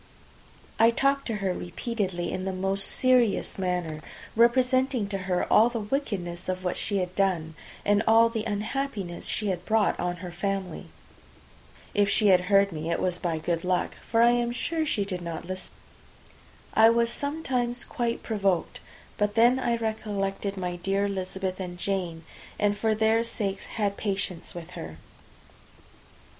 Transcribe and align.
I 0.79 0.89
talked 0.89 1.27
to 1.27 1.35
her 1.45 1.53
repeatedly 1.53 2.31
in 2.31 2.43
the 2.45 2.51
most 2.51 2.87
serious 2.87 3.59
manner, 3.59 4.01
representing 4.35 5.07
to 5.09 5.19
her 5.29 5.45
the 5.69 5.79
wickedness 5.79 6.49
of 6.49 6.63
what 6.63 6.75
she 6.75 6.97
had 6.97 7.13
done, 7.13 7.53
and 7.85 8.01
all 8.07 8.27
the 8.27 8.43
unhappiness 8.45 9.27
she 9.27 9.49
had 9.49 9.63
brought 9.63 9.99
on 9.99 10.15
her 10.25 10.31
family. 10.31 10.87
If 11.93 12.09
she 12.09 12.29
heard 12.29 12.71
me, 12.71 12.89
it 12.89 12.99
was 12.99 13.19
by 13.19 13.37
good 13.37 13.63
luck, 13.63 13.95
for 14.01 14.23
I 14.23 14.31
am 14.31 14.51
sure 14.51 14.87
she 14.87 15.05
did 15.05 15.21
not 15.21 15.45
listen. 15.45 15.71
I 16.73 16.89
was 16.89 17.11
sometimes 17.13 17.83
quite 17.83 18.23
provoked; 18.23 18.79
but 19.19 19.35
then 19.35 19.59
I 19.59 19.75
recollected 19.77 20.57
my 20.57 20.77
dear 20.77 21.05
Elizabeth 21.05 21.59
and 21.59 21.77
Jane, 21.77 22.23
and 22.57 22.75
for 22.75 22.95
their 22.95 23.23
sakes 23.23 23.67
had 23.67 23.97
patience 23.97 24.55
with 24.55 24.71
her. 24.71 24.97